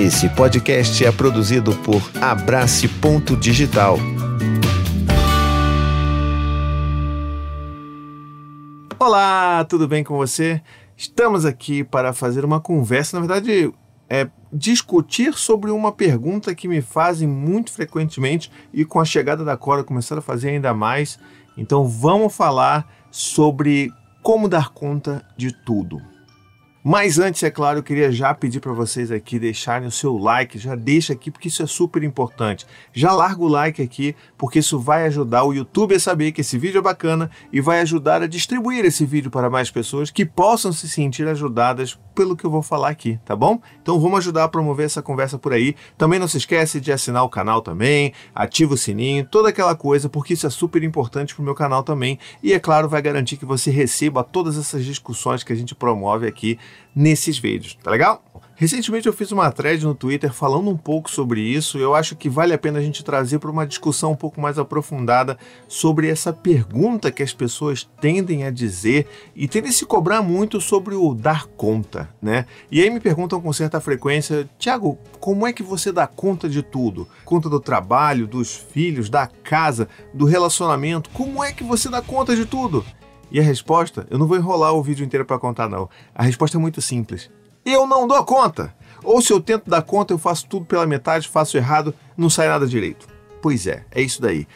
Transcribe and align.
Esse 0.00 0.30
podcast 0.30 1.04
é 1.04 1.12
produzido 1.12 1.76
por 1.80 2.00
Abrace 2.22 2.88
Ponto 2.88 3.36
Digital. 3.36 3.98
Olá, 8.98 9.62
tudo 9.66 9.86
bem 9.86 10.02
com 10.02 10.16
você? 10.16 10.62
Estamos 10.96 11.44
aqui 11.44 11.84
para 11.84 12.14
fazer 12.14 12.46
uma 12.46 12.62
conversa, 12.62 13.20
na 13.20 13.26
verdade, 13.26 13.70
é 14.08 14.26
discutir 14.50 15.34
sobre 15.34 15.70
uma 15.70 15.92
pergunta 15.92 16.54
que 16.54 16.66
me 16.66 16.80
fazem 16.80 17.28
muito 17.28 17.70
frequentemente 17.70 18.50
e 18.72 18.86
com 18.86 19.00
a 19.00 19.04
chegada 19.04 19.44
da 19.44 19.54
Cora 19.54 19.84
começaram 19.84 20.20
a 20.20 20.22
fazer 20.22 20.48
ainda 20.48 20.72
mais. 20.72 21.18
Então 21.58 21.86
vamos 21.86 22.34
falar 22.34 22.90
sobre 23.10 23.92
como 24.22 24.48
dar 24.48 24.70
conta 24.70 25.22
de 25.36 25.52
tudo. 25.52 26.00
Mas 26.82 27.18
antes, 27.18 27.42
é 27.42 27.50
claro, 27.50 27.80
eu 27.80 27.82
queria 27.82 28.10
já 28.10 28.32
pedir 28.32 28.58
para 28.58 28.72
vocês 28.72 29.12
aqui 29.12 29.38
deixarem 29.38 29.86
o 29.86 29.90
seu 29.90 30.16
like, 30.16 30.58
já 30.58 30.74
deixa 30.74 31.12
aqui 31.12 31.30
porque 31.30 31.48
isso 31.48 31.62
é 31.62 31.66
super 31.66 32.02
importante. 32.02 32.66
Já 32.90 33.12
larga 33.12 33.42
o 33.42 33.48
like 33.48 33.82
aqui 33.82 34.16
porque 34.38 34.60
isso 34.60 34.78
vai 34.78 35.04
ajudar 35.04 35.44
o 35.44 35.52
YouTube 35.52 35.94
a 35.94 36.00
saber 36.00 36.32
que 36.32 36.40
esse 36.40 36.56
vídeo 36.56 36.78
é 36.78 36.82
bacana 36.82 37.30
e 37.52 37.60
vai 37.60 37.80
ajudar 37.80 38.22
a 38.22 38.26
distribuir 38.26 38.86
esse 38.86 39.04
vídeo 39.04 39.30
para 39.30 39.50
mais 39.50 39.70
pessoas 39.70 40.10
que 40.10 40.24
possam 40.24 40.72
se 40.72 40.88
sentir 40.88 41.28
ajudadas 41.28 41.98
pelo 42.14 42.34
que 42.34 42.46
eu 42.46 42.50
vou 42.50 42.62
falar 42.62 42.88
aqui, 42.88 43.18
tá 43.26 43.36
bom? 43.36 43.60
Então 43.82 44.00
vamos 44.00 44.20
ajudar 44.20 44.44
a 44.44 44.48
promover 44.48 44.86
essa 44.86 45.02
conversa 45.02 45.38
por 45.38 45.52
aí. 45.52 45.76
Também 45.98 46.18
não 46.18 46.28
se 46.28 46.38
esquece 46.38 46.80
de 46.80 46.90
assinar 46.90 47.24
o 47.24 47.28
canal 47.28 47.60
também, 47.60 48.14
ativa 48.34 48.72
o 48.72 48.78
sininho, 48.78 49.26
toda 49.26 49.50
aquela 49.50 49.74
coisa, 49.74 50.08
porque 50.08 50.32
isso 50.32 50.46
é 50.46 50.50
super 50.50 50.82
importante 50.82 51.34
para 51.34 51.42
o 51.42 51.44
meu 51.44 51.54
canal 51.54 51.82
também. 51.82 52.18
E 52.42 52.54
é 52.54 52.58
claro, 52.58 52.88
vai 52.88 53.02
garantir 53.02 53.36
que 53.36 53.44
você 53.44 53.70
receba 53.70 54.24
todas 54.24 54.56
essas 54.56 54.82
discussões 54.82 55.42
que 55.42 55.52
a 55.52 55.56
gente 55.56 55.74
promove 55.74 56.26
aqui 56.26 56.58
nesses 56.94 57.38
vídeos, 57.38 57.76
tá 57.82 57.90
legal? 57.90 58.22
Recentemente 58.60 59.06
eu 59.06 59.12
fiz 59.14 59.32
uma 59.32 59.50
thread 59.50 59.82
no 59.86 59.94
Twitter 59.94 60.30
falando 60.34 60.68
um 60.68 60.76
pouco 60.76 61.10
sobre 61.10 61.40
isso. 61.40 61.78
Eu 61.78 61.94
acho 61.94 62.14
que 62.14 62.28
vale 62.28 62.52
a 62.52 62.58
pena 62.58 62.78
a 62.78 62.82
gente 62.82 63.02
trazer 63.02 63.38
para 63.38 63.50
uma 63.50 63.66
discussão 63.66 64.12
um 64.12 64.14
pouco 64.14 64.38
mais 64.38 64.58
aprofundada 64.58 65.38
sobre 65.66 66.10
essa 66.10 66.30
pergunta 66.30 67.10
que 67.10 67.22
as 67.22 67.32
pessoas 67.32 67.88
tendem 68.02 68.44
a 68.44 68.50
dizer 68.50 69.06
e 69.34 69.48
tendem 69.48 69.70
a 69.70 69.72
se 69.72 69.86
cobrar 69.86 70.20
muito 70.20 70.60
sobre 70.60 70.94
o 70.94 71.14
dar 71.14 71.46
conta, 71.46 72.10
né? 72.20 72.44
E 72.70 72.82
aí 72.82 72.90
me 72.90 73.00
perguntam 73.00 73.40
com 73.40 73.50
certa 73.50 73.80
frequência, 73.80 74.46
Tiago, 74.58 74.98
como 75.18 75.46
é 75.46 75.54
que 75.54 75.62
você 75.62 75.90
dá 75.90 76.06
conta 76.06 76.46
de 76.46 76.62
tudo? 76.62 77.08
Conta 77.24 77.48
do 77.48 77.60
trabalho, 77.60 78.26
dos 78.26 78.54
filhos, 78.54 79.08
da 79.08 79.26
casa, 79.26 79.88
do 80.12 80.26
relacionamento? 80.26 81.08
Como 81.14 81.42
é 81.42 81.50
que 81.50 81.64
você 81.64 81.88
dá 81.88 82.02
conta 82.02 82.36
de 82.36 82.44
tudo? 82.44 82.84
E 83.30 83.38
a 83.38 83.42
resposta, 83.42 84.06
eu 84.10 84.18
não 84.18 84.26
vou 84.26 84.36
enrolar 84.36 84.72
o 84.72 84.82
vídeo 84.82 85.04
inteiro 85.04 85.24
para 85.24 85.38
contar 85.38 85.68
não. 85.68 85.88
A 86.14 86.22
resposta 86.22 86.56
é 86.56 86.60
muito 86.60 86.80
simples 86.80 87.30
eu 87.64 87.86
não 87.86 88.06
dou 88.06 88.22
conta. 88.24 88.74
Ou 89.02 89.20
se 89.20 89.32
eu 89.32 89.40
tento 89.40 89.68
dar 89.68 89.82
conta, 89.82 90.12
eu 90.12 90.18
faço 90.18 90.46
tudo 90.46 90.66
pela 90.66 90.86
metade, 90.86 91.28
faço 91.28 91.56
errado, 91.56 91.94
não 92.16 92.28
sai 92.28 92.48
nada 92.48 92.66
direito. 92.66 93.06
Pois 93.40 93.66
é, 93.66 93.84
é 93.90 94.02
isso 94.02 94.20
daí. 94.20 94.46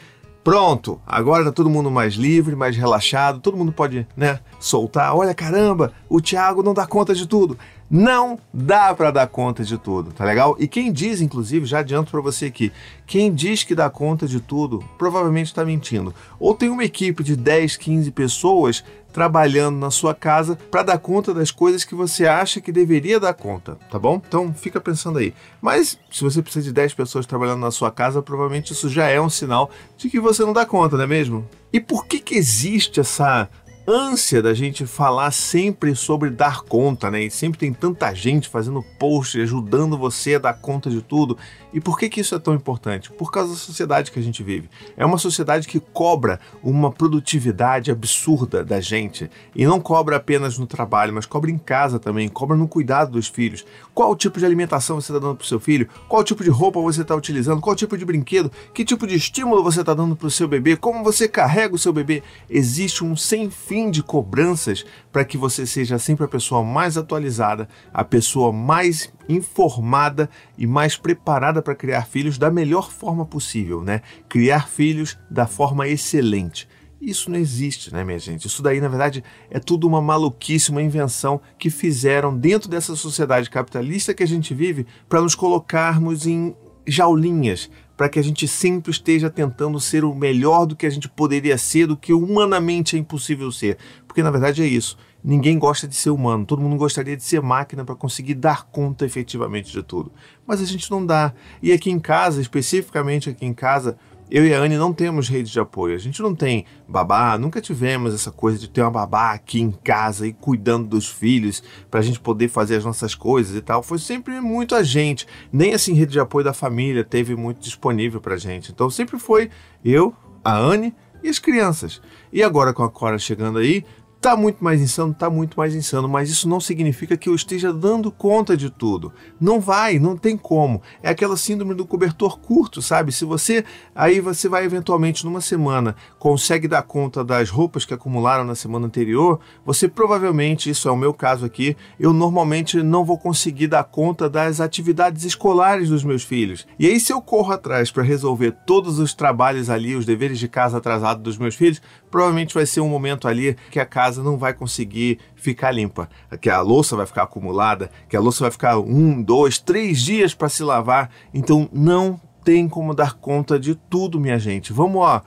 Pronto, 0.43 1.01
agora 1.07 1.45
tá 1.45 1.51
todo 1.51 1.71
mundo 1.71 1.91
mais 1.91 2.15
livre, 2.15 2.55
mais 2.55 2.77
relaxado, 2.77 3.41
todo 3.41 3.57
mundo 3.57 3.73
pode, 3.73 4.07
né, 4.15 4.41
soltar. 4.61 5.17
Olha, 5.17 5.33
caramba, 5.33 5.95
o 6.07 6.21
Thiago 6.21 6.63
não 6.63 6.75
dá 6.75 6.87
conta 6.87 7.15
de 7.15 7.27
tudo. 7.27 7.57
Não 7.91 8.39
dá 8.53 8.95
para 8.95 9.11
dar 9.11 9.27
conta 9.27 9.63
de 9.63 9.77
tudo, 9.77 10.13
tá 10.13 10.25
legal? 10.25 10.57
E 10.59 10.67
quem 10.67 10.91
diz, 10.93 11.21
inclusive, 11.21 11.67
já 11.67 11.81
adianto 11.81 12.11
para 12.11 12.21
você 12.21 12.47
aqui, 12.47 12.73
quem 13.07 13.33
diz 13.33 13.63
que 13.63 13.75
dá 13.75 13.91
conta 13.91 14.27
de 14.27 14.41
tudo, 14.41 14.83
provavelmente 14.99 15.49
está 15.49 15.65
mentindo. 15.65 16.15
Ou 16.41 16.55
tem 16.55 16.71
uma 16.71 16.85
equipe 16.85 17.23
de 17.23 17.37
10, 17.37 17.77
15 17.77 18.11
pessoas 18.11 18.85
trabalhando 19.13 19.79
na 19.79 19.93
sua 19.93 20.13
casa 20.13 20.59
para 20.71 20.83
dar 20.83 20.99
conta 20.99 21.33
das 21.33 21.53
coisas 21.53 21.85
que 21.85 21.95
você 21.95 22.27
acha 22.27 22.61
que 22.61 22.73
deveria 22.73 23.21
dar 23.21 23.33
conta, 23.33 23.79
tá 23.89 23.97
bom? 23.97 24.21
Então 24.27 24.53
fica 24.53 24.81
pensando 24.81 25.19
aí. 25.19 25.33
Mas 25.63 25.97
se 26.11 26.25
você 26.25 26.43
precisa 26.43 26.65
de 26.65 26.73
10 26.73 26.95
pessoas 26.95 27.25
trabalhando 27.25 27.61
na 27.61 27.71
sua 27.71 27.93
casa, 27.93 28.21
provavelmente 28.21 28.73
isso 28.73 28.89
já 28.89 29.07
é 29.07 29.21
um 29.21 29.31
sinal 29.31 29.71
de 29.97 30.11
que 30.11 30.19
você 30.19 30.45
não 30.45 30.53
dá 30.53 30.67
conta, 30.67 30.97
não 30.97 31.05
é 31.05 31.07
mesmo? 31.07 31.49
E 31.73 31.81
por 31.81 32.07
que 32.07 32.19
que 32.19 32.35
existe 32.35 32.99
essa 32.99 33.49
ânsia 33.87 34.41
da 34.41 34.55
gente 34.55 34.87
falar 34.87 35.31
sempre 35.31 35.95
sobre 35.95 36.31
dar 36.31 36.63
conta, 36.63 37.11
né? 37.11 37.25
E 37.25 37.31
sempre 37.31 37.59
tem 37.59 37.73
tanta 37.73 38.15
gente 38.15 38.49
fazendo 38.49 38.83
post, 38.99 39.39
ajudando 39.41 39.99
você 39.99 40.37
a 40.37 40.39
dar 40.39 40.55
conta 40.55 40.89
de 40.89 41.03
tudo. 41.03 41.37
E 41.73 41.81
por 41.81 41.99
que, 41.99 42.09
que 42.09 42.21
isso 42.21 42.35
é 42.35 42.39
tão 42.39 42.55
importante? 42.55 43.11
Por 43.11 43.31
causa 43.31 43.51
da 43.51 43.59
sociedade 43.59 44.11
que 44.11 44.19
a 44.19 44.23
gente 44.23 44.43
vive. 44.43 44.71
É 44.97 45.05
uma 45.05 45.19
sociedade 45.19 45.69
que 45.69 45.81
cobra 45.81 46.41
uma 46.63 46.91
produtividade 46.91 47.91
absurda 47.91 48.65
da 48.65 48.81
gente. 48.81 49.31
E 49.55 49.67
não 49.67 49.81
cobra 49.81 50.17
apenas 50.17 50.57
no 50.57 50.67
trabalho, 50.67 51.13
mas 51.13 51.27
cobra 51.27 51.51
em 51.51 51.59
casa 51.59 51.99
também, 51.99 52.29
cobra 52.29 52.57
no 52.57 52.67
cuidado 52.67 53.13
dos 53.13 53.29
filhos. 53.29 53.67
Qual 53.93 54.17
tipo 54.17 54.39
de 54.39 54.47
alimentação 54.47 55.01
você 55.01 55.13
está 55.13 55.19
dando 55.19 55.37
para 55.37 55.45
o 55.45 55.49
seu 55.49 55.61
filho? 55.61 55.89
Qual 56.09 56.25
tipo 56.25 56.43
de 56.43 56.51
roupa 56.51 56.81
você 56.81 57.03
está 57.03 57.15
utilizando? 57.15 57.61
Qual 57.61 57.77
tipo 57.77 57.99
de 57.99 58.05
brinquedo? 58.05 58.51
Que 58.73 58.85
tipo 58.85 59.07
de 59.07 59.15
estímulo 59.15 59.63
você 59.63 59.81
está 59.81 59.93
dando 59.93 60.17
para 60.17 60.29
o 60.29 60.31
seu 60.31 60.49
bebê? 60.49 60.77
Como 60.77 61.05
você 61.05 61.29
carrega 61.29 61.75
o 61.75 61.79
seu 61.79 61.93
bebê? 61.93 62.23
Existe 62.49 63.05
um 63.05 63.15
sem 63.17 63.51
fim 63.51 63.74
fim 63.75 63.91
de 63.91 64.05
cobranças 64.05 64.87
para 65.11 65.25
que 65.25 65.37
você 65.37 65.67
seja 65.67 65.99
sempre 65.99 66.25
a 66.25 66.29
pessoa 66.29 66.63
mais 66.63 66.97
atualizada, 66.97 67.69
a 67.93 68.05
pessoa 68.05 68.53
mais 68.53 69.13
informada 69.29 70.31
e 70.57 70.65
mais 70.65 70.97
preparada 70.97 71.61
para 71.61 71.75
criar 71.75 72.07
filhos 72.07 72.39
da 72.39 72.53
melhor 72.53 72.93
forma 72.93 73.27
possível, 73.27 73.83
né? 73.83 74.01
Criar 74.29 74.69
filhos 74.69 75.19
da 75.29 75.49
forma 75.49 75.89
excelente. 75.89 76.69
Isso 77.01 77.29
não 77.29 77.37
existe, 77.37 77.93
né, 77.93 78.05
minha 78.05 78.21
gente? 78.21 78.47
Isso 78.47 78.63
daí, 78.63 78.81
na 78.81 78.87
verdade, 78.87 79.25
é 79.51 79.59
tudo 79.59 79.89
uma 79.89 80.01
maluquice, 80.01 80.71
uma 80.71 80.81
invenção 80.81 81.41
que 81.59 81.69
fizeram 81.69 82.39
dentro 82.39 82.71
dessa 82.71 82.95
sociedade 82.95 83.51
capitalista 83.51 84.15
que 84.15 84.23
a 84.23 84.29
gente 84.29 84.55
vive 84.55 84.87
para 85.09 85.21
nos 85.21 85.35
colocarmos 85.35 86.29
em 86.29 86.55
jaulinhas, 86.87 87.69
para 87.97 88.09
que 88.09 88.19
a 88.19 88.23
gente 88.23 88.47
sempre 88.49 88.91
esteja 88.91 89.31
tentando 89.31 89.79
ser 89.81 90.05
o 90.05 90.15
melhor 90.15 90.67
do 90.67 90.77
que 90.77 90.87
a 90.87 90.91
gente 90.91 91.09
poderia 91.09 91.57
ser, 91.57 91.87
do 91.87 91.97
que 91.97 92.13
humanamente 92.13 92.97
é 92.97 92.99
impossível 92.99 93.51
ser. 93.53 93.79
Porque 94.07 94.23
na 94.23 94.31
verdade 94.31 94.63
é 94.63 94.67
isso. 94.67 94.97
Ninguém 95.23 95.59
gosta 95.59 95.89
de 95.89 95.95
ser 95.95 96.11
humano, 96.11 96.45
todo 96.45 96.61
mundo 96.61 96.77
gostaria 96.77 97.17
de 97.17 97.23
ser 97.23 97.41
máquina 97.41 97.83
para 97.83 97.95
conseguir 97.95 98.35
dar 98.35 98.65
conta 98.65 99.07
efetivamente 99.07 99.73
de 99.73 99.83
tudo. 99.83 100.13
Mas 100.47 100.61
a 100.61 100.67
gente 100.67 100.91
não 100.91 101.05
dá. 101.05 101.33
E 101.63 101.73
aqui 101.73 101.91
em 101.91 101.99
casa, 101.99 102.43
especificamente 102.43 103.31
aqui 103.31 103.47
em 103.47 103.55
casa, 103.55 103.97
eu 104.31 104.47
e 104.47 104.55
a 104.55 104.59
Anne 104.59 104.77
não 104.77 104.93
temos 104.93 105.29
rede 105.29 105.51
de 105.51 105.61
apoio. 105.61 105.95
A 105.95 105.99
gente 105.99 106.21
não 106.23 106.35
tem 106.35 106.65
babá, 106.89 107.37
nunca 107.39 107.61
tivemos 107.61 108.15
essa 108.15 108.31
coisa 108.31 108.59
de 108.59 108.69
ter 108.69 108.81
uma 108.81 108.91
babá 108.91 109.33
aqui 109.33 109.61
em 109.61 109.71
casa 109.71 110.27
e 110.27 110.33
cuidando 110.33 110.89
dos 110.89 111.09
filhos 111.09 111.63
para 111.91 112.01
a 112.01 112.03
gente 112.03 112.19
poder 112.19 112.49
fazer 112.49 112.77
as 112.77 112.85
nossas 112.85 113.15
coisas 113.15 113.57
e 113.57 113.61
tal. 113.61 113.83
Foi 113.83 113.99
sempre 113.99 114.41
muito 114.41 114.75
a 114.75 114.83
gente. 114.83 115.27
Nem 115.53 115.75
assim 115.75 115.95
rede 115.95 116.13
de 116.13 116.21
apoio 116.21 116.45
da 116.45 116.53
família 116.53 117.05
teve 117.05 117.37
muito 117.37 117.61
disponível 117.61 118.21
para 118.21 118.37
gente. 118.37 118.73
Então 118.73 118.89
sempre 118.89 119.19
foi 119.19 119.51
eu, 119.85 120.15
a 120.43 120.57
Anne 120.57 120.95
e 121.23 121.29
as 121.29 121.39
crianças. 121.39 122.01
E 122.33 122.43
agora 122.43 122.73
com 122.73 122.83
a 122.83 122.91
Cora 122.91 123.19
chegando 123.19 123.59
aí, 123.59 123.85
Tá 124.25 124.35
muito 124.35 124.65
mais 124.65 124.81
insano, 124.81 125.13
tá 125.13 125.29
muito 125.29 125.55
mais 125.55 125.75
insano, 125.75 126.09
mas 126.09 126.31
isso 126.31 126.49
não 126.49 126.59
significa 126.59 127.15
que 127.15 127.29
eu 127.29 127.35
esteja 127.35 127.71
dando 127.71 128.11
conta 128.11 128.57
de 128.57 128.71
tudo. 128.71 129.13
Não 129.39 129.61
vai, 129.61 129.99
não 129.99 130.17
tem 130.17 130.35
como. 130.35 130.81
É 131.03 131.11
aquela 131.11 131.37
síndrome 131.37 131.75
do 131.75 131.85
cobertor 131.85 132.39
curto, 132.39 132.81
sabe? 132.81 133.13
Se 133.13 133.27
você 133.27 133.67
aí 133.95 134.21
você 134.21 134.49
vai 134.49 134.65
eventualmente 134.65 135.27
numa 135.27 135.43
semana 135.43 135.95
consegue 136.19 136.67
dar 136.67 136.81
conta 136.85 137.23
das 137.23 137.51
roupas 137.51 137.85
que 137.85 137.93
acumularam 137.93 138.45
na 138.47 138.55
semana 138.55 138.87
anterior, 138.87 139.41
você 139.63 139.89
provavelmente, 139.89 140.71
isso 140.71 140.89
é 140.89 140.91
o 140.91 140.97
meu 140.97 141.13
caso 141.13 141.45
aqui, 141.45 141.77
eu 142.01 142.15
normalmente 142.15 142.83
não 142.83 143.05
vou 143.05 143.19
conseguir 143.19 143.67
dar 143.67 143.85
conta 143.85 144.27
das 144.27 144.59
atividades 144.59 145.25
escolares 145.25 145.91
dos 145.91 146.03
meus 146.03 146.23
filhos. 146.23 146.67
E 146.79 146.87
aí 146.87 146.99
se 146.99 147.13
eu 147.13 147.21
corro 147.21 147.53
atrás 147.53 147.91
para 147.91 148.03
resolver 148.03 148.53
todos 148.67 148.99
os 148.99 149.13
trabalhos 149.13 149.69
ali, 149.69 149.95
os 149.95 150.07
deveres 150.07 150.39
de 150.39 150.49
casa 150.49 150.79
atrasados 150.79 151.23
dos 151.23 151.37
meus 151.37 151.55
filhos, 151.55 151.83
provavelmente 152.15 152.55
vai 152.55 152.65
ser 152.65 152.81
um 152.81 152.89
momento 152.89 153.27
ali 153.27 153.57
que 153.73 153.81
a 153.81 153.85
casa 153.85 154.23
não 154.23 154.39
vai 154.39 154.55
conseguir 154.55 155.19
ficar 155.35 155.73
limpa, 155.73 156.09
que 156.41 156.49
a 156.49 156.61
louça 156.61 156.95
vai 156.95 157.07
ficar 157.07 157.25
acumulada, 157.25 157.91
que 158.09 158.17
a 158.17 158.21
louça 158.21 158.45
vai 158.45 158.53
ficar 158.53 158.79
um, 158.79 159.21
dois, 159.21 159.59
três 159.59 160.01
dias 160.01 160.33
para 160.33 160.49
se 160.49 160.63
lavar. 160.63 161.11
Então 161.35 161.69
não 161.73 162.21
tem 162.45 162.69
como 162.69 162.95
dar 162.95 163.15
conta 163.15 163.59
de 163.59 163.75
tudo, 163.75 164.21
minha 164.21 164.39
gente. 164.39 164.73
Vamos 164.73 165.03
ó, 165.03 165.23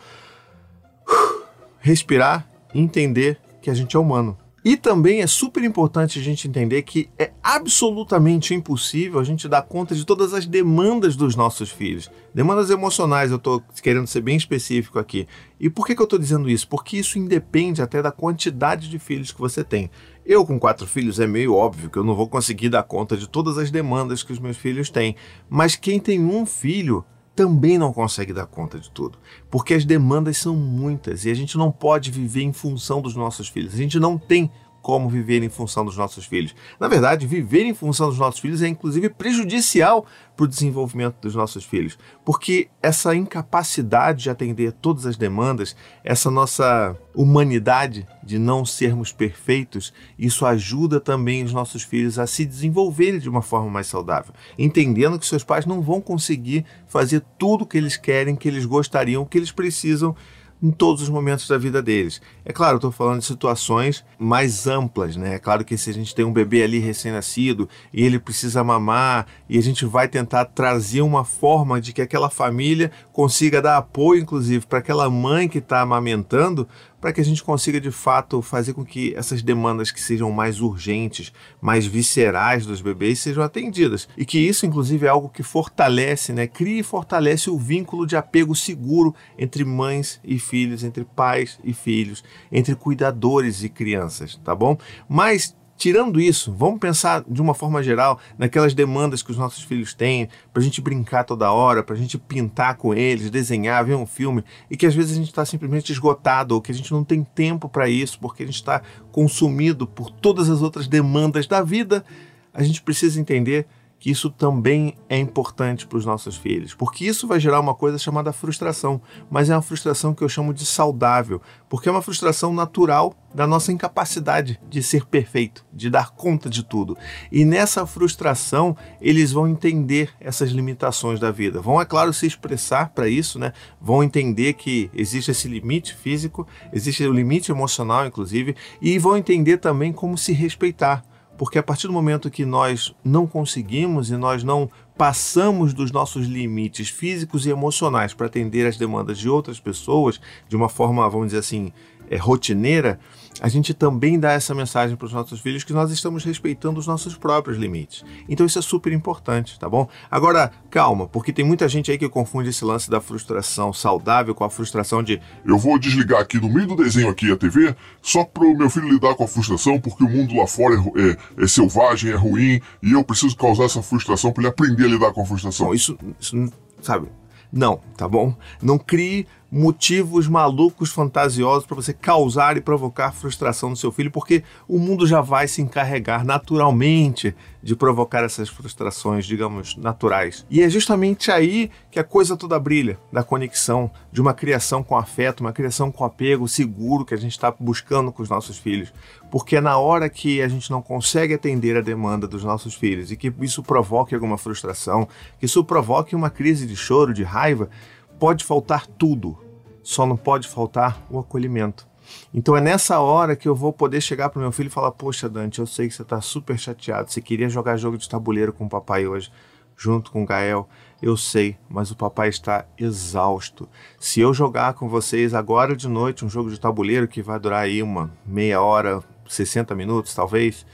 respirar, 1.81 2.47
entender 2.73 3.37
que 3.61 3.69
a 3.69 3.73
gente 3.73 3.97
é 3.97 3.99
humano. 3.99 4.37
E 4.67 4.75
também 4.75 5.21
é 5.21 5.27
super 5.27 5.63
importante 5.63 6.19
a 6.19 6.21
gente 6.21 6.45
entender 6.45 6.81
que 6.81 7.09
é 7.17 7.31
absolutamente 7.41 8.53
impossível 8.53 9.17
a 9.17 9.23
gente 9.23 9.47
dar 9.47 9.61
conta 9.61 9.95
de 9.95 10.05
todas 10.05 10.33
as 10.33 10.45
demandas 10.45 11.15
dos 11.15 11.37
nossos 11.37 11.71
filhos. 11.71 12.11
Demandas 12.33 12.69
emocionais, 12.69 13.31
eu 13.31 13.37
estou 13.37 13.63
querendo 13.81 14.07
ser 14.07 14.19
bem 14.19 14.35
específico 14.35 14.99
aqui. 14.99 15.25
E 15.57 15.69
por 15.69 15.87
que, 15.87 15.95
que 15.95 16.01
eu 16.01 16.03
estou 16.03 16.19
dizendo 16.19 16.49
isso? 16.49 16.67
Porque 16.67 16.97
isso 16.97 17.17
independe 17.17 17.81
até 17.81 18.01
da 18.01 18.11
quantidade 18.11 18.89
de 18.89 18.99
filhos 18.99 19.31
que 19.31 19.39
você 19.39 19.63
tem. 19.63 19.89
Eu, 20.25 20.45
com 20.45 20.59
quatro 20.59 20.85
filhos, 20.85 21.17
é 21.17 21.25
meio 21.25 21.55
óbvio 21.55 21.89
que 21.89 21.97
eu 21.97 22.03
não 22.03 22.13
vou 22.13 22.27
conseguir 22.27 22.67
dar 22.67 22.83
conta 22.83 23.15
de 23.15 23.25
todas 23.25 23.57
as 23.57 23.71
demandas 23.71 24.21
que 24.21 24.33
os 24.33 24.39
meus 24.39 24.57
filhos 24.57 24.89
têm. 24.89 25.15
Mas 25.49 25.77
quem 25.77 25.97
tem 25.97 26.19
um 26.19 26.45
filho 26.45 27.05
também 27.37 27.77
não 27.77 27.93
consegue 27.93 28.33
dar 28.33 28.47
conta 28.47 28.79
de 28.79 28.89
tudo, 28.89 29.19
porque 29.51 29.75
as 29.75 29.85
demandas 29.85 30.37
são 30.39 30.55
muitas 30.55 31.23
e 31.23 31.29
a 31.29 31.35
gente 31.35 31.55
não 31.55 31.71
pode 31.71 32.09
viver 32.09 32.41
em 32.41 32.51
função 32.51 32.99
dos 32.99 33.15
nossos 33.15 33.47
filhos. 33.47 33.75
A 33.75 33.77
gente 33.77 33.99
não 33.99 34.17
tem 34.17 34.49
como 34.87 35.09
viver 35.09 35.43
em 35.43 35.49
função 35.49 35.83
dos 35.83 35.97
nossos 35.97 36.23
filhos. 36.23 36.55
Na 36.79 36.87
verdade, 36.87 37.27
viver 37.27 37.65
em 37.65 37.73
função 37.73 38.07
dos 38.07 38.17
nossos 38.17 38.39
filhos 38.39 38.61
é 38.61 38.69
inclusive 38.69 39.09
prejudicial 39.09 40.05
para 40.33 40.45
o 40.45 40.47
desenvolvimento 40.47 41.15
dos 41.19 41.35
nossos 41.35 41.65
filhos, 41.65 41.99
porque 42.23 42.69
essa 42.81 43.13
incapacidade 43.13 44.23
de 44.23 44.29
atender 44.29 44.71
todas 44.71 45.05
as 45.05 45.17
demandas, 45.17 45.75
essa 46.05 46.31
nossa 46.31 46.95
humanidade 47.13 48.07
de 48.23 48.39
não 48.39 48.63
sermos 48.63 49.11
perfeitos, 49.11 49.93
isso 50.17 50.45
ajuda 50.45 51.01
também 51.01 51.43
os 51.43 51.51
nossos 51.51 51.83
filhos 51.83 52.17
a 52.17 52.25
se 52.25 52.45
desenvolverem 52.45 53.19
de 53.19 53.27
uma 53.27 53.41
forma 53.41 53.69
mais 53.69 53.87
saudável, 53.87 54.33
entendendo 54.57 55.19
que 55.19 55.25
seus 55.25 55.43
pais 55.43 55.65
não 55.65 55.81
vão 55.81 55.99
conseguir 55.99 56.63
fazer 56.87 57.21
tudo 57.37 57.63
o 57.63 57.67
que 57.67 57.77
eles 57.77 57.97
querem, 57.97 58.37
que 58.37 58.47
eles 58.47 58.63
gostariam, 58.63 59.25
que 59.25 59.37
eles 59.37 59.51
precisam 59.51 60.15
em 60.61 60.71
todos 60.71 61.01
os 61.01 61.09
momentos 61.09 61.47
da 61.47 61.57
vida 61.57 61.81
deles. 61.81 62.21
É 62.43 62.51
claro, 62.51 62.73
eu 62.73 62.77
estou 62.77 62.91
falando 62.91 63.19
de 63.19 63.25
situações 63.25 64.03
mais 64.17 64.67
amplas, 64.67 65.15
né? 65.15 65.35
É 65.35 65.39
claro 65.39 65.63
que 65.63 65.77
se 65.77 65.89
a 65.89 65.93
gente 65.93 66.15
tem 66.15 66.25
um 66.25 66.33
bebê 66.33 66.63
ali 66.63 66.79
recém-nascido 66.79 67.69
e 67.93 68.03
ele 68.03 68.19
precisa 68.19 68.63
mamar 68.63 69.27
e 69.47 69.57
a 69.57 69.61
gente 69.61 69.85
vai 69.85 70.07
tentar 70.07 70.45
trazer 70.45 71.01
uma 71.01 71.23
forma 71.23 71.79
de 71.79 71.93
que 71.93 72.01
aquela 72.01 72.29
família 72.29 72.91
consiga 73.13 73.61
dar 73.61 73.77
apoio, 73.77 74.21
inclusive, 74.21 74.65
para 74.65 74.79
aquela 74.79 75.09
mãe 75.09 75.47
que 75.47 75.59
está 75.59 75.81
amamentando, 75.81 76.67
para 76.99 77.13
que 77.13 77.21
a 77.21 77.23
gente 77.23 77.43
consiga 77.43 77.79
de 77.79 77.91
fato 77.91 78.41
fazer 78.41 78.73
com 78.73 78.83
que 78.83 79.13
essas 79.15 79.41
demandas 79.41 79.91
que 79.91 80.01
sejam 80.01 80.31
mais 80.31 80.59
urgentes, 80.59 81.31
mais 81.61 81.85
viscerais 81.85 82.65
dos 82.65 82.81
bebês 82.81 83.19
sejam 83.19 83.43
atendidas. 83.43 84.07
E 84.17 84.25
que 84.25 84.39
isso, 84.39 84.65
inclusive, 84.65 85.05
é 85.05 85.09
algo 85.09 85.29
que 85.29 85.43
fortalece, 85.43 86.33
né? 86.33 86.47
Cria 86.47 86.79
e 86.79 86.83
fortalece 86.83 87.49
o 87.49 87.57
vínculo 87.57 88.05
de 88.05 88.15
apego 88.15 88.55
seguro 88.55 89.13
entre 89.37 89.63
mães 89.63 90.19
e 90.23 90.39
filhos, 90.39 90.83
entre 90.83 91.05
pais 91.05 91.59
e 91.63 91.73
filhos, 91.73 92.23
entre 92.51 92.75
cuidadores 92.75 93.63
e 93.63 93.69
crianças, 93.69 94.39
tá 94.43 94.55
bom? 94.55 94.77
Mas 95.07 95.55
Tirando 95.77 96.19
isso, 96.19 96.51
vamos 96.51 96.79
pensar 96.79 97.23
de 97.27 97.39
uma 97.39 97.53
forma 97.53 97.83
geral 97.83 98.19
naquelas 98.35 98.73
demandas 98.73 99.21
que 99.21 99.29
os 99.29 99.37
nossos 99.37 99.63
filhos 99.63 99.93
têm, 99.93 100.27
para 100.51 100.59
a 100.59 100.65
gente 100.65 100.81
brincar 100.81 101.23
toda 101.23 101.51
hora, 101.51 101.83
para 101.83 101.93
a 101.93 101.97
gente 101.97 102.17
pintar 102.17 102.77
com 102.77 102.95
eles, 102.95 103.29
desenhar, 103.29 103.85
ver 103.85 103.93
um 103.93 104.07
filme, 104.07 104.43
e 104.71 104.75
que 104.75 104.87
às 104.87 104.95
vezes 104.95 105.11
a 105.11 105.15
gente 105.15 105.27
está 105.27 105.45
simplesmente 105.45 105.91
esgotado, 105.91 106.55
ou 106.55 106.61
que 106.61 106.71
a 106.71 106.75
gente 106.75 106.91
não 106.91 107.03
tem 107.03 107.23
tempo 107.23 107.69
para 107.69 107.87
isso, 107.87 108.19
porque 108.19 108.41
a 108.41 108.45
gente 108.47 108.55
está 108.55 108.81
consumido 109.11 109.85
por 109.85 110.09
todas 110.09 110.49
as 110.49 110.63
outras 110.63 110.87
demandas 110.87 111.45
da 111.45 111.61
vida. 111.61 112.03
A 112.51 112.63
gente 112.63 112.81
precisa 112.81 113.21
entender 113.21 113.67
que 113.99 114.11
isso 114.11 114.29
também 114.29 114.95
é 115.09 115.17
importante 115.17 115.87
para 115.87 115.97
os 115.97 116.05
nossos 116.05 116.35
filhos, 116.35 116.73
porque 116.73 117.05
isso 117.05 117.27
vai 117.27 117.39
gerar 117.39 117.59
uma 117.59 117.73
coisa 117.73 117.97
chamada 117.97 118.31
frustração, 118.31 119.01
mas 119.29 119.49
é 119.49 119.55
uma 119.55 119.61
frustração 119.61 120.13
que 120.13 120.23
eu 120.23 120.29
chamo 120.29 120.53
de 120.53 120.65
saudável, 120.65 121.41
porque 121.67 121.89
é 121.89 121.91
uma 121.91 122.01
frustração 122.01 122.53
natural 122.53 123.15
da 123.33 123.45
nossa 123.45 123.71
incapacidade 123.71 124.59
de 124.69 124.81
ser 124.81 125.05
perfeito, 125.05 125.65
de 125.73 125.89
dar 125.89 126.11
conta 126.11 126.49
de 126.49 126.63
tudo. 126.63 126.97
E 127.31 127.43
nessa 127.43 127.85
frustração, 127.85 128.75
eles 129.01 129.31
vão 129.31 129.47
entender 129.47 130.11
essas 130.19 130.51
limitações 130.51 131.19
da 131.19 131.29
vida. 131.29 131.61
Vão, 131.61 131.81
é 131.81 131.85
claro, 131.85 132.13
se 132.13 132.25
expressar 132.25 132.89
para 132.89 133.07
isso, 133.07 133.37
né? 133.37 133.53
Vão 133.79 134.03
entender 134.03 134.53
que 134.53 134.89
existe 134.93 135.31
esse 135.31 135.47
limite 135.47 135.93
físico, 135.93 136.47
existe 136.71 137.05
o 137.05 137.13
limite 137.13 137.51
emocional, 137.51 138.05
inclusive, 138.05 138.55
e 138.81 138.97
vão 138.97 139.17
entender 139.17 139.57
também 139.57 139.91
como 139.91 140.17
se 140.17 140.33
respeitar 140.33 141.03
porque 141.37 141.59
a 141.59 141.63
partir 141.63 141.87
do 141.87 141.93
momento 141.93 142.29
que 142.29 142.45
nós 142.45 142.93
não 143.03 143.27
conseguimos 143.27 144.09
e 144.09 144.17
nós 144.17 144.43
não 144.43 144.69
passamos 144.97 145.73
dos 145.73 145.91
nossos 145.91 146.25
limites 146.25 146.89
físicos 146.89 147.45
e 147.45 147.49
emocionais 147.49 148.13
para 148.13 148.25
atender 148.25 148.65
as 148.65 148.77
demandas 148.77 149.19
de 149.19 149.29
outras 149.29 149.59
pessoas 149.59 150.19
de 150.49 150.55
uma 150.55 150.67
forma, 150.67 151.07
vamos 151.07 151.27
dizer 151.27 151.39
assim, 151.39 151.71
é, 152.09 152.17
rotineira, 152.17 152.99
a 153.39 153.49
gente 153.49 153.73
também 153.73 154.19
dá 154.19 154.31
essa 154.31 154.53
mensagem 154.53 154.95
para 154.95 155.05
os 155.05 155.13
nossos 155.13 155.39
filhos 155.39 155.63
que 155.63 155.73
nós 155.73 155.91
estamos 155.91 156.23
respeitando 156.23 156.79
os 156.79 156.87
nossos 156.87 157.15
próprios 157.15 157.57
limites. 157.57 158.03
Então 158.27 158.45
isso 158.45 158.57
é 158.57 158.61
super 158.61 158.91
importante, 158.91 159.59
tá 159.59 159.69
bom? 159.69 159.87
Agora, 160.09 160.51
calma, 160.69 161.07
porque 161.07 161.31
tem 161.31 161.45
muita 161.45 161.67
gente 161.67 161.91
aí 161.91 161.97
que 161.97 162.09
confunde 162.09 162.49
esse 162.49 162.65
lance 162.65 162.89
da 162.89 162.99
frustração 162.99 163.71
saudável 163.71 164.33
com 164.33 164.43
a 164.43 164.49
frustração 164.49 165.03
de 165.03 165.21
eu 165.45 165.57
vou 165.57 165.77
desligar 165.77 166.21
aqui 166.21 166.39
no 166.39 166.49
meio 166.49 166.67
do 166.67 166.75
desenho 166.75 167.09
aqui 167.09 167.31
a 167.31 167.37
TV 167.37 167.75
só 168.01 168.23
para 168.23 168.43
o 168.43 168.57
meu 168.57 168.69
filho 168.69 168.89
lidar 168.89 169.13
com 169.15 169.23
a 169.23 169.27
frustração 169.27 169.79
porque 169.79 170.03
o 170.03 170.09
mundo 170.09 170.35
lá 170.35 170.47
fora 170.47 170.75
é, 170.75 171.09
é, 171.41 171.43
é 171.43 171.47
selvagem, 171.47 172.11
é 172.11 172.15
ruim 172.15 172.59
e 172.81 172.93
eu 172.93 173.03
preciso 173.03 173.35
causar 173.35 173.65
essa 173.65 173.81
frustração 173.81 174.31
para 174.31 174.41
ele 174.41 174.49
aprender 174.49 174.85
a 174.85 174.87
lidar 174.87 175.11
com 175.11 175.21
a 175.21 175.25
frustração. 175.25 175.67
Bom, 175.67 175.73
isso, 175.73 175.97
isso 176.19 176.51
sabe, 176.81 177.07
não, 177.51 177.79
tá 177.95 178.07
bom? 178.07 178.35
Não 178.61 178.77
crie 178.77 179.25
motivos 179.51 180.27
malucos, 180.27 180.91
fantasiosos 180.91 181.65
para 181.65 181.75
você 181.75 181.93
causar 181.93 182.57
e 182.57 182.61
provocar 182.61 183.11
frustração 183.13 183.69
no 183.69 183.75
seu 183.75 183.91
filho, 183.91 184.11
porque 184.11 184.43
o 184.67 184.77
mundo 184.77 185.07
já 185.07 185.21
vai 185.21 185.47
se 185.47 185.61
encarregar 185.61 186.25
naturalmente 186.25 187.33
de 187.63 187.75
provocar 187.75 188.23
essas 188.23 188.49
frustrações, 188.49 189.25
digamos, 189.25 189.75
naturais. 189.75 190.45
E 190.49 190.61
é 190.61 190.69
justamente 190.69 191.31
aí 191.31 191.69
que 191.91 191.99
a 191.99 192.03
coisa 192.03 192.37
toda 192.37 192.59
brilha, 192.59 192.97
da 193.11 193.23
conexão, 193.23 193.91
de 194.11 194.21
uma 194.21 194.33
criação 194.33 194.83
com 194.83 194.95
afeto, 194.95 195.41
uma 195.41 195.51
criação 195.51 195.91
com 195.91 196.05
apego 196.05 196.47
seguro 196.47 197.03
que 197.03 197.13
a 197.13 197.17
gente 197.17 197.33
está 197.33 197.51
buscando 197.51 198.11
com 198.11 198.23
os 198.23 198.29
nossos 198.29 198.57
filhos. 198.57 198.93
Porque 199.29 199.57
é 199.57 199.61
na 199.61 199.77
hora 199.77 200.09
que 200.09 200.41
a 200.41 200.47
gente 200.47 200.71
não 200.71 200.81
consegue 200.81 201.33
atender 201.33 201.75
a 201.75 201.81
demanda 201.81 202.27
dos 202.27 202.43
nossos 202.43 202.73
filhos 202.73 203.11
e 203.11 203.17
que 203.17 203.33
isso 203.41 203.61
provoque 203.61 204.15
alguma 204.15 204.37
frustração, 204.37 205.07
que 205.39 205.45
isso 205.45 205.63
provoque 205.63 206.15
uma 206.15 206.29
crise 206.29 206.65
de 206.65 206.75
choro, 206.75 207.13
de 207.13 207.23
raiva, 207.23 207.69
pode 208.19 208.43
faltar 208.43 208.85
tudo, 208.85 209.37
só 209.83 210.05
não 210.05 210.17
pode 210.17 210.47
faltar 210.47 211.01
o 211.09 211.19
acolhimento. 211.19 211.87
Então 212.33 212.55
é 212.55 212.61
nessa 212.61 212.99
hora 212.99 213.35
que 213.35 213.47
eu 213.47 213.55
vou 213.55 213.73
poder 213.73 214.01
chegar 214.01 214.29
para 214.29 214.39
o 214.39 214.41
meu 214.41 214.51
filho 214.51 214.67
e 214.67 214.71
falar: 214.71 214.91
Poxa, 214.91 215.29
Dante, 215.29 215.59
eu 215.59 215.67
sei 215.67 215.87
que 215.87 215.93
você 215.93 216.01
está 216.01 216.21
super 216.21 216.57
chateado, 216.57 217.11
você 217.11 217.21
queria 217.21 217.49
jogar 217.49 217.77
jogo 217.77 217.97
de 217.97 218.07
tabuleiro 218.07 218.53
com 218.53 218.65
o 218.65 218.69
papai 218.69 219.07
hoje, 219.07 219.31
junto 219.75 220.11
com 220.11 220.23
o 220.23 220.25
Gael. 220.25 220.67
Eu 221.01 221.15
sei, 221.15 221.57
mas 221.69 221.91
o 221.91 221.95
papai 221.95 222.29
está 222.29 222.65
exausto. 222.77 223.69
Se 223.99 224.19
eu 224.19 224.33
jogar 224.33 224.73
com 224.73 224.89
vocês 224.89 225.33
agora 225.33 225.75
de 225.75 225.87
noite 225.87 226.25
um 226.25 226.29
jogo 226.29 226.49
de 226.49 226.59
tabuleiro 226.59 227.07
que 227.07 227.21
vai 227.21 227.39
durar 227.39 227.63
aí 227.63 227.83
uma 227.83 228.11
meia 228.25 228.61
hora, 228.61 229.03
60 229.27 229.75
minutos 229.75 230.13
talvez, 230.15 230.65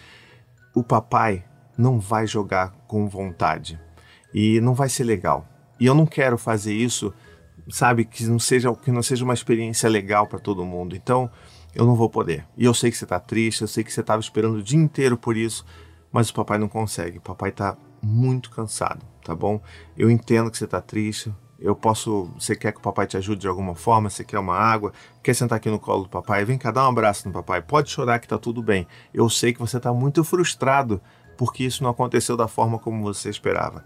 o 0.73 0.83
papai 0.83 1.43
não 1.77 1.99
vai 1.99 2.25
jogar 2.25 2.71
com 2.87 3.07
vontade 3.09 3.79
e 4.33 4.61
não 4.61 4.73
vai 4.73 4.87
ser 4.87 5.03
legal. 5.03 5.45
E 5.79 5.85
eu 5.85 5.93
não 5.93 6.05
quero 6.05 6.37
fazer 6.37 6.73
isso 6.73 7.13
sabe, 7.69 8.05
que 8.05 8.25
não 8.25 8.39
seja 8.39 8.73
que 8.75 8.91
não 8.91 9.03
seja 9.03 9.23
uma 9.23 9.33
experiência 9.33 9.89
legal 9.89 10.27
para 10.27 10.39
todo 10.39 10.65
mundo. 10.65 10.95
Então, 10.95 11.29
eu 11.75 11.85
não 11.85 11.95
vou 11.95 12.09
poder. 12.09 12.45
E 12.57 12.65
eu 12.65 12.73
sei 12.73 12.91
que 12.91 12.97
você 12.97 13.05
está 13.05 13.19
triste, 13.19 13.61
eu 13.61 13.67
sei 13.67 13.83
que 13.83 13.91
você 13.91 14.01
estava 14.01 14.19
esperando 14.19 14.57
o 14.57 14.63
dia 14.63 14.77
inteiro 14.77 15.17
por 15.17 15.35
isso, 15.35 15.65
mas 16.11 16.29
o 16.29 16.33
papai 16.33 16.57
não 16.57 16.67
consegue. 16.67 17.17
O 17.17 17.21
papai 17.21 17.49
está 17.49 17.75
muito 18.01 18.49
cansado, 18.51 19.03
tá 19.23 19.33
bom? 19.33 19.61
Eu 19.97 20.09
entendo 20.11 20.51
que 20.51 20.57
você 20.57 20.65
está 20.65 20.81
triste. 20.81 21.33
Eu 21.59 21.75
posso. 21.75 22.29
Você 22.37 22.55
quer 22.55 22.73
que 22.73 22.79
o 22.79 22.81
papai 22.81 23.07
te 23.07 23.15
ajude 23.15 23.41
de 23.41 23.47
alguma 23.47 23.73
forma? 23.73 24.09
Você 24.09 24.23
quer 24.23 24.37
uma 24.37 24.55
água? 24.55 24.91
Quer 25.23 25.33
sentar 25.33 25.55
aqui 25.57 25.69
no 25.69 25.79
colo 25.79 26.03
do 26.03 26.09
papai? 26.09 26.43
Vem 26.43 26.57
cá, 26.57 26.71
dá 26.71 26.85
um 26.85 26.89
abraço 26.89 27.27
no 27.27 27.33
papai. 27.33 27.61
Pode 27.61 27.89
chorar 27.89 28.19
que 28.19 28.27
tá 28.27 28.37
tudo 28.37 28.61
bem. 28.61 28.85
Eu 29.13 29.29
sei 29.29 29.53
que 29.53 29.59
você 29.59 29.77
está 29.77 29.93
muito 29.93 30.23
frustrado 30.25 31.01
porque 31.37 31.63
isso 31.63 31.81
não 31.81 31.89
aconteceu 31.89 32.35
da 32.35 32.47
forma 32.47 32.77
como 32.77 33.01
você 33.01 33.29
esperava. 33.29 33.85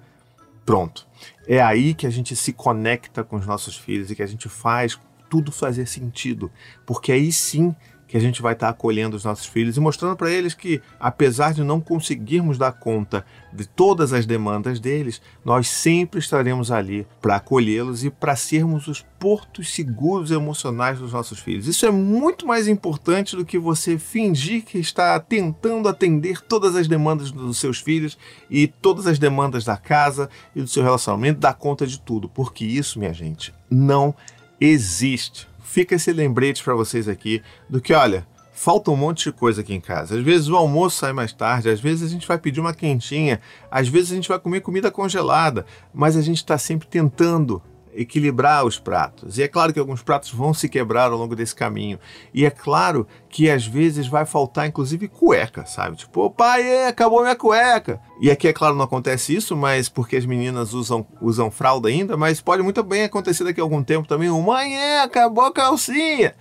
Pronto. 0.68 1.08
É 1.48 1.62
aí 1.62 1.94
que 1.94 2.06
a 2.06 2.10
gente 2.10 2.36
se 2.36 2.52
conecta 2.52 3.24
com 3.24 3.38
os 3.38 3.48
nossos 3.48 3.78
filhos 3.78 4.12
e 4.12 4.16
que 4.18 4.22
a 4.22 4.28
gente 4.28 4.50
faz 4.50 5.00
tudo 5.30 5.50
fazer 5.50 5.86
sentido, 5.86 6.52
porque 6.86 7.14
aí 7.14 7.32
sim 7.32 7.74
que 8.08 8.16
a 8.16 8.20
gente 8.20 8.42
vai 8.42 8.54
estar 8.54 8.70
acolhendo 8.70 9.18
os 9.18 9.26
nossos 9.26 9.46
filhos 9.46 9.76
e 9.76 9.80
mostrando 9.80 10.16
para 10.16 10.32
eles 10.32 10.54
que, 10.54 10.82
apesar 11.00 11.54
de 11.54 11.64
não 11.64 11.82
conseguirmos 11.82 12.58
dar 12.58 12.72
conta 12.72 13.26
de 13.52 13.68
todas 13.68 14.14
as 14.14 14.26
demandas 14.26 14.80
deles, 14.80 15.22
nós 15.44 15.68
sempre 15.68 16.20
estaremos 16.20 16.72
ali 16.72 17.06
para 17.22 17.36
acolhê-los 17.36 18.04
e 18.06 18.10
para 18.10 18.36
sermos 18.36 18.88
os 18.88 19.06
portos 19.20 19.74
seguros 19.74 20.32
emocionais 20.32 21.00
dos 21.00 21.12
nossos 21.12 21.40
filhos. 21.40 21.68
Isso 21.68 21.86
é 21.86 21.92
muito 21.92 22.46
mais 22.46 22.68
importante 22.68 23.36
do 23.36 23.46
que 23.46 23.58
você 23.58 23.98
fingir 23.98 24.64
que 24.64 24.78
está 24.78 25.20
tentando 25.20 25.90
atender 25.90 26.42
todas 26.42 26.76
as 26.76 26.88
demandas 26.88 27.32
dos 27.32 27.58
seus 27.58 27.80
filhos 27.80 28.18
e 28.50 28.68
todas 28.68 29.08
as 29.08 29.20
demandas 29.20 29.66
da 29.66 29.76
casa 29.76 30.30
e 30.56 30.62
do 30.62 30.68
seu 30.68 30.84
relacionamento, 30.84 31.40
dar 31.40 31.54
conta 31.56 31.86
de 31.86 32.00
tudo, 32.00 32.30
porque 32.30 32.64
isso, 32.64 33.00
minha 33.00 33.14
gente, 33.14 33.54
não 33.70 34.16
existe 34.60 35.48
fica 35.68 35.94
esse 35.94 36.12
lembrete 36.12 36.64
para 36.64 36.74
vocês 36.74 37.08
aqui 37.08 37.44
do 37.70 37.80
que, 37.80 37.94
olha, 37.94 38.26
falta 38.52 38.90
um 38.90 38.96
monte 38.96 39.26
de 39.26 39.32
coisa 39.32 39.62
aqui 39.62 39.76
em 39.76 39.80
casa. 39.80 40.18
Às 40.18 40.24
vezes 40.24 40.48
o 40.48 40.56
almoço 40.56 40.98
sai 40.98 41.14
mais 41.14 41.32
tarde, 41.32 41.70
às 41.70 41.80
vezes 41.80 42.10
a 42.10 42.12
gente 42.12 42.28
vai 42.28 42.40
pedir 42.40 42.60
uma 42.60 42.74
quentinha, 42.74 43.40
às 43.70 43.88
vezes 43.88 44.12
a 44.12 44.16
gente 44.16 44.28
vai 44.28 44.40
comer 44.40 44.62
comida 44.62 44.90
congelada, 44.90 45.68
mas 45.94 46.18
a 46.18 46.22
gente 46.22 46.38
está 46.38 46.58
sempre 46.58 46.88
tentando 46.88 47.62
equilibrar 47.98 48.64
os 48.64 48.78
pratos. 48.78 49.40
E 49.40 49.44
é 49.44 49.48
claro 49.48 49.74
que 49.74 49.80
alguns 49.80 50.04
pratos 50.04 50.32
vão 50.32 50.54
se 50.54 50.70
quebrar 50.70 51.12
ao 51.12 51.18
longo 51.18 51.36
desse 51.36 51.56
caminho. 51.56 52.00
E 52.32 52.46
é 52.46 52.50
claro 52.52 53.08
que 53.28 53.50
às 53.50 53.66
vezes 53.66 54.08
vai 54.08 54.26
faltar, 54.26 54.68
inclusive, 54.68 55.08
cueca, 55.08 55.66
sabe? 55.66 55.98
Tipo, 55.98 56.30
pai, 56.30 56.62
é, 56.62 56.88
acabou 56.88 57.22
minha 57.22 57.36
cueca. 57.36 58.00
E 58.22 58.30
aqui, 58.30 58.48
é 58.48 58.54
claro, 58.54 58.76
não 58.76 58.86
acontece 58.86 59.36
isso, 59.36 59.58
mas 59.58 59.90
porque 59.90 60.16
as 60.16 60.26
meninas 60.26 60.74
usam, 60.74 61.06
usam 61.20 61.50
fralda 61.50 61.90
ainda, 61.90 62.16
mas 62.16 62.40
pode 62.40 62.62
muito 62.62 62.84
bem 62.84 63.04
acontecer 63.04 63.44
daqui 63.44 63.60
a 63.60 63.64
algum 63.64 63.84
tempo 63.84 64.08
também. 64.08 64.30
Mãe, 64.30 64.78
é, 64.78 65.02
acabou 65.02 65.46
a 65.46 65.52
calcinha. 65.52 66.36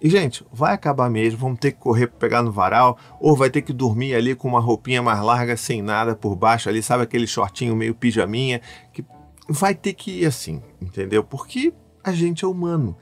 E, 0.00 0.08
gente, 0.08 0.44
vai 0.52 0.74
acabar 0.74 1.08
mesmo, 1.08 1.38
vamos 1.38 1.58
ter 1.58 1.72
que 1.72 1.78
correr 1.78 2.06
para 2.06 2.18
pegar 2.18 2.42
no 2.42 2.52
varal, 2.52 2.98
ou 3.18 3.34
vai 3.34 3.48
ter 3.50 3.62
que 3.62 3.72
dormir 3.72 4.14
ali 4.14 4.34
com 4.34 4.46
uma 4.46 4.60
roupinha 4.60 5.02
mais 5.02 5.20
larga, 5.20 5.56
sem 5.56 5.82
nada 5.82 6.14
por 6.14 6.36
baixo 6.36 6.68
ali, 6.68 6.82
sabe 6.82 7.02
aquele 7.02 7.26
shortinho 7.26 7.74
meio 7.74 7.94
pijaminha, 7.94 8.60
que 8.92 9.04
vai 9.48 9.74
ter 9.74 9.94
que 9.94 10.22
ir 10.22 10.26
assim, 10.26 10.62
entendeu? 10.80 11.22
Porque 11.22 11.72
a 12.02 12.12
gente 12.12 12.44
é 12.44 12.48
humano. 12.48 12.96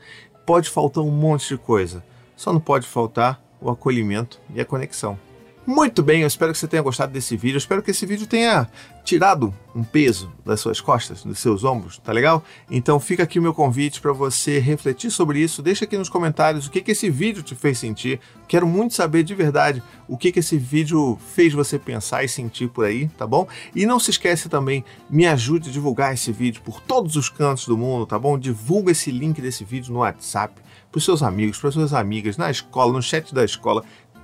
Pode 0.46 0.68
faltar 0.68 1.02
um 1.04 1.10
monte 1.10 1.48
de 1.48 1.58
coisa, 1.58 2.04
só 2.36 2.52
não 2.52 2.60
pode 2.60 2.86
faltar 2.86 3.42
o 3.60 3.70
acolhimento 3.70 4.40
e 4.54 4.60
a 4.60 4.64
conexão. 4.64 5.18
Muito 5.64 6.02
bem, 6.02 6.22
eu 6.22 6.26
espero 6.26 6.52
que 6.52 6.58
você 6.58 6.66
tenha 6.66 6.82
gostado 6.82 7.12
desse 7.12 7.36
vídeo. 7.36 7.54
Eu 7.54 7.58
espero 7.58 7.82
que 7.84 7.92
esse 7.92 8.04
vídeo 8.04 8.26
tenha 8.26 8.68
tirado 9.04 9.54
um 9.74 9.84
peso 9.84 10.32
das 10.44 10.58
suas 10.58 10.80
costas, 10.80 11.22
dos 11.22 11.38
seus 11.38 11.62
ombros, 11.62 11.98
tá 11.98 12.10
legal? 12.10 12.42
Então 12.68 12.98
fica 12.98 13.22
aqui 13.22 13.38
o 13.38 13.42
meu 13.42 13.54
convite 13.54 14.00
para 14.00 14.12
você 14.12 14.58
refletir 14.58 15.12
sobre 15.12 15.38
isso. 15.38 15.62
Deixa 15.62 15.84
aqui 15.84 15.96
nos 15.96 16.08
comentários 16.08 16.66
o 16.66 16.70
que, 16.70 16.80
que 16.80 16.90
esse 16.90 17.08
vídeo 17.08 17.44
te 17.44 17.54
fez 17.54 17.78
sentir. 17.78 18.18
Quero 18.48 18.66
muito 18.66 18.94
saber 18.94 19.22
de 19.22 19.36
verdade 19.36 19.80
o 20.08 20.18
que, 20.18 20.32
que 20.32 20.40
esse 20.40 20.58
vídeo 20.58 21.16
fez 21.32 21.52
você 21.52 21.78
pensar 21.78 22.24
e 22.24 22.28
sentir 22.28 22.68
por 22.68 22.84
aí, 22.84 23.06
tá 23.16 23.24
bom? 23.24 23.46
E 23.72 23.86
não 23.86 24.00
se 24.00 24.10
esquece 24.10 24.48
também, 24.48 24.84
me 25.08 25.26
ajude 25.26 25.68
a 25.68 25.72
divulgar 25.72 26.12
esse 26.12 26.32
vídeo 26.32 26.60
por 26.62 26.80
todos 26.80 27.14
os 27.14 27.28
cantos 27.28 27.68
do 27.68 27.78
mundo, 27.78 28.04
tá 28.04 28.18
bom? 28.18 28.36
Divulga 28.36 28.90
esse 28.90 29.12
link 29.12 29.40
desse 29.40 29.64
vídeo 29.64 29.92
no 29.92 30.00
WhatsApp 30.00 30.60
para 30.90 30.98
os 30.98 31.04
seus 31.04 31.22
amigos, 31.22 31.58
para 31.58 31.70
suas 31.70 31.94
amigas, 31.94 32.36
na 32.36 32.50
escola, 32.50 32.92
no 32.92 33.00
chat 33.00 33.34
da 33.34 33.42
escola 33.42 33.82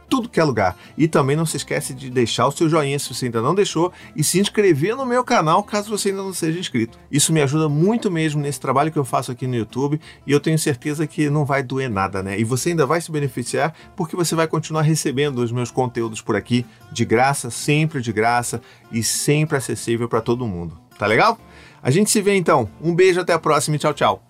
tudo 0.08 0.28
que 0.28 0.40
é 0.40 0.44
lugar. 0.44 0.76
E 0.96 1.06
também 1.06 1.36
não 1.36 1.46
se 1.46 1.56
esquece 1.56 1.94
de 1.94 2.10
deixar 2.10 2.46
o 2.46 2.52
seu 2.52 2.68
joinha 2.68 2.98
se 2.98 3.12
você 3.12 3.26
ainda 3.26 3.42
não 3.42 3.54
deixou 3.54 3.92
e 4.16 4.24
se 4.24 4.40
inscrever 4.40 4.96
no 4.96 5.06
meu 5.06 5.22
canal 5.22 5.62
caso 5.62 5.90
você 5.90 6.10
ainda 6.10 6.22
não 6.22 6.32
seja 6.32 6.58
inscrito. 6.58 6.98
Isso 7.10 7.32
me 7.32 7.40
ajuda 7.40 7.68
muito 7.68 8.10
mesmo 8.10 8.40
nesse 8.40 8.60
trabalho 8.60 8.90
que 8.90 8.98
eu 8.98 9.04
faço 9.04 9.30
aqui 9.30 9.46
no 9.46 9.54
YouTube 9.54 10.00
e 10.26 10.32
eu 10.32 10.40
tenho 10.40 10.58
certeza 10.58 11.06
que 11.06 11.28
não 11.28 11.44
vai 11.44 11.62
doer 11.62 11.90
nada, 11.90 12.22
né? 12.22 12.38
E 12.38 12.44
você 12.44 12.70
ainda 12.70 12.86
vai 12.86 13.00
se 13.00 13.10
beneficiar 13.10 13.74
porque 13.96 14.16
você 14.16 14.34
vai 14.34 14.46
continuar 14.46 14.82
recebendo 14.82 15.38
os 15.38 15.52
meus 15.52 15.70
conteúdos 15.70 16.20
por 16.20 16.36
aqui 16.36 16.64
de 16.92 17.04
graça, 17.04 17.50
sempre 17.50 18.00
de 18.00 18.12
graça 18.12 18.60
e 18.90 19.02
sempre 19.02 19.56
acessível 19.56 20.08
para 20.08 20.20
todo 20.20 20.46
mundo. 20.46 20.78
Tá 20.98 21.06
legal? 21.06 21.38
A 21.82 21.90
gente 21.90 22.10
se 22.10 22.20
vê 22.20 22.34
então. 22.34 22.68
Um 22.82 22.94
beijo, 22.94 23.20
até 23.20 23.32
a 23.32 23.38
próxima 23.38 23.76
e 23.76 23.78
tchau, 23.78 23.94
tchau. 23.94 24.22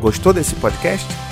Gostou 0.00 0.32
desse 0.32 0.54
podcast? 0.56 1.31